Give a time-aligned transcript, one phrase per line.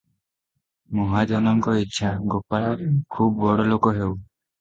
[0.99, 2.71] ମହାଜଙ୍କ ଇଛା, ଗୋପାଳ
[3.17, 4.09] ଖୁବ ବଡ଼ ଲୋକ ହେଉ।